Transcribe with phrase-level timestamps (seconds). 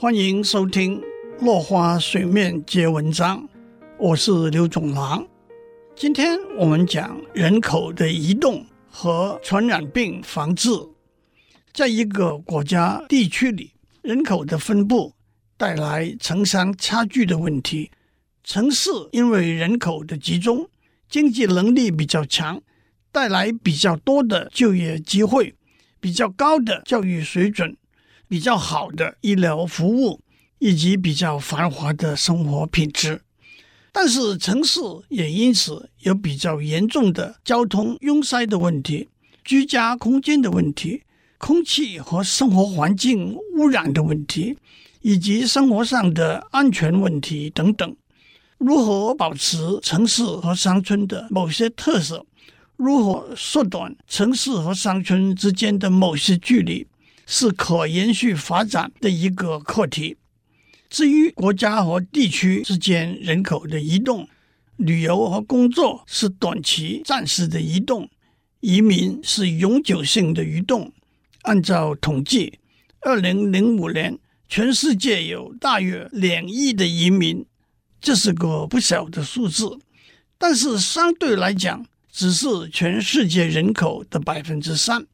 [0.00, 1.00] 欢迎收听
[1.40, 3.42] 《落花水面皆文章》，
[3.98, 5.26] 我是刘总郎。
[5.96, 10.70] 今天我们讲人口的移动和传染病防治。
[11.72, 13.72] 在一个国家地区里，
[14.02, 15.12] 人口的分布
[15.56, 17.90] 带来城乡差距的问题。
[18.44, 20.70] 城市因为人口的集中，
[21.10, 22.62] 经济能力比较强，
[23.10, 25.56] 带来比较多的就业机会，
[25.98, 27.76] 比较高的教育水准。
[28.28, 30.20] 比较好的医疗服务
[30.58, 33.22] 以及比较繁华的生活品质，
[33.92, 39.08] 但是城市也因此有比较严重的交通拥塞的问题、
[39.44, 41.02] 居家空间的问题、
[41.38, 44.56] 空气和生活环境污染的问题，
[45.00, 47.96] 以及生活上的安全问题等等。
[48.58, 52.26] 如何保持城市和乡村的某些特色？
[52.76, 56.86] 如何缩短城市和乡村之间的某些距离？
[57.30, 60.16] 是可延续发展的一个课题。
[60.88, 64.26] 至于国家和地区之间人口的移动，
[64.76, 68.08] 旅游和工作是短期、暂时的移动，
[68.60, 70.90] 移民是永久性的移动。
[71.42, 72.58] 按照统计，
[73.02, 74.18] 二零零五年
[74.48, 77.44] 全世界有大约两亿的移民，
[78.00, 79.78] 这是个不小的数字，
[80.38, 85.06] 但是相对来讲，只是全世界人口的百分之三。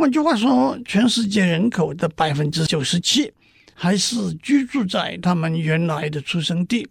[0.00, 3.30] 换句话说，全世界人口的百分之九十七
[3.74, 6.88] 还是居住在他们原来的出生地。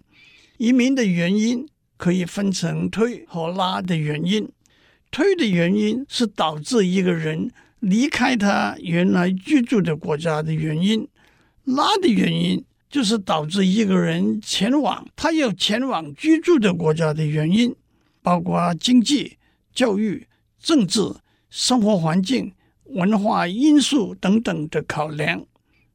[0.59, 4.47] 移民的原因可以分成推和拉的原因。
[5.09, 7.49] 推的原因是导致一个人
[7.79, 11.07] 离开他原来居住的国家的原因，
[11.63, 17.75] 拉的原因就是导致一个人前往他要前往居住的国家的原因，
[18.21, 19.39] 包括经济、
[19.73, 20.27] 教育、
[20.61, 21.01] 政治、
[21.49, 22.53] 生活环境。
[22.89, 25.45] 文化因素等等的考量，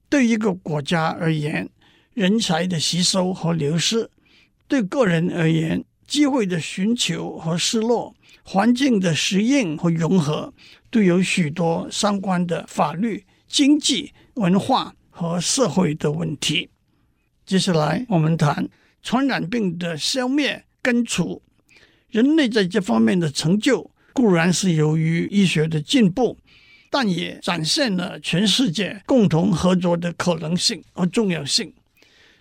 [0.09, 1.69] 对一个国家而言，
[2.13, 4.09] 人才的吸收和流失；
[4.69, 8.15] 对个人而言，机会的寻求和失落，
[8.45, 10.55] 环境的适应和融合，
[10.91, 16.71] 都有许多相关的法律、经济、文化和社会的问题。
[17.45, 18.69] 接下来，我们谈
[19.03, 21.43] 传染病的消灭根除。
[22.09, 26.39] 人类在这方面的成就，固然是由于医学的进步。
[26.95, 31.75] 但也展现了全世界共同合作的可能性和重要性。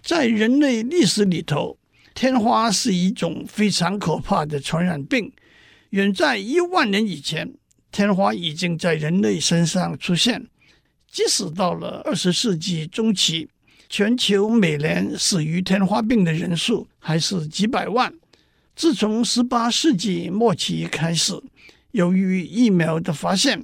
[0.04, 1.76] 在人类历史里头，
[2.14, 5.32] 天花是一种非常可怕的传染病。
[5.90, 7.52] 远在一万年以前，
[7.92, 10.46] 天花已经在人类身上出现。
[11.12, 13.50] 即使到了二十世纪中期，
[13.90, 18.14] 全球每年死于天花病的人数还是几百万。
[18.76, 21.34] 自从十八世纪末期开始，
[21.90, 23.64] 由于疫苗的发现，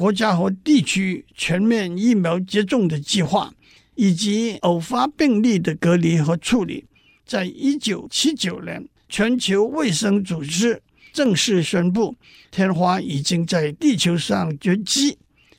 [0.00, 3.52] 国家和地区全面疫苗接种的计划，
[3.96, 6.86] 以及偶发病例的隔离和处理，
[7.26, 10.80] 在一九七九年，全球卫生组织
[11.12, 12.16] 正式宣布，
[12.50, 15.18] 天花已经在地球上绝迹，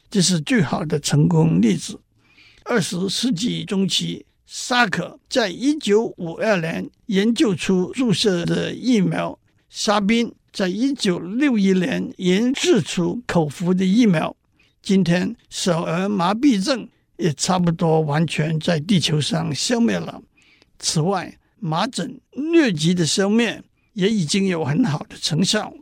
[0.10, 2.00] 这是最好的成功例子。
[2.64, 9.38] 二十世纪中期，萨可在一九五二年研究出注射的疫苗，
[9.70, 10.34] 沙宾。
[10.54, 14.36] 在一九六一年研制出口服的疫苗，
[14.82, 20.22] 今天小儿麻痹症也差不多完全在地球上消灭了。
[20.78, 23.64] 此外，麻疹疟疾的消灭
[23.94, 25.74] 也已经有很好的成效。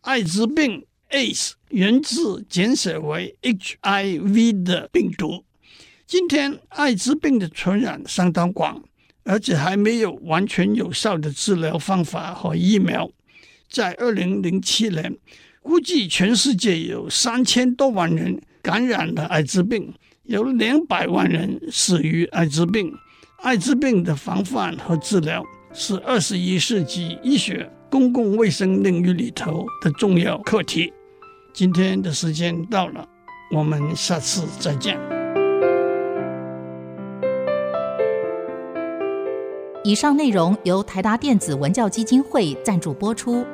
[0.00, 5.44] 艾滋病 （AIDS） 源自简写为 HIV 的病毒。
[6.06, 8.82] 今天，艾滋病的传染相当广，
[9.24, 13.10] 而且还没有完全有效的治疗方法和疫苗。
[13.68, 15.16] 在二零零七年，
[15.60, 19.92] 估计全世界有三千多万人感染了艾滋病，
[20.24, 22.92] 有两百万人死于艾滋病。
[23.42, 30.92] 艾滋病的防范和治疗是二十一世纪医学公共卫生领域里头的重要课题。
[31.52, 33.06] 今天的时间到了，
[33.52, 34.98] 我们下次再见。
[39.84, 43.46] 以上内容由台达电子文教基金会赞助播出。